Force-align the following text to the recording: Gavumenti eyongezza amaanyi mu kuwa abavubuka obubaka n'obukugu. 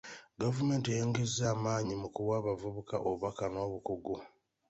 Gavumenti 0.41 0.87
eyongezza 0.89 1.43
amaanyi 1.55 1.93
mu 2.01 2.09
kuwa 2.15 2.35
abavubuka 2.41 2.95
obubaka 3.07 3.43
n'obukugu. 3.49 4.15